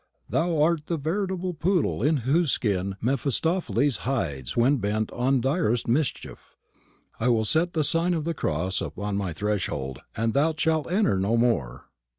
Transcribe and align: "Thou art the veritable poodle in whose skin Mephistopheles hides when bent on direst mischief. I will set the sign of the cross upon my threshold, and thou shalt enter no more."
"Thou 0.27 0.59
art 0.59 0.87
the 0.87 0.97
veritable 0.97 1.53
poodle 1.53 2.01
in 2.01 2.17
whose 2.25 2.51
skin 2.51 2.95
Mephistopheles 3.01 3.97
hides 3.97 4.57
when 4.57 4.77
bent 4.77 5.11
on 5.11 5.41
direst 5.41 5.87
mischief. 5.87 6.57
I 7.19 7.27
will 7.27 7.45
set 7.45 7.73
the 7.73 7.83
sign 7.83 8.15
of 8.15 8.23
the 8.23 8.33
cross 8.33 8.81
upon 8.81 9.15
my 9.15 9.31
threshold, 9.31 9.99
and 10.17 10.33
thou 10.33 10.55
shalt 10.57 10.91
enter 10.91 11.19
no 11.19 11.37
more." 11.37 11.85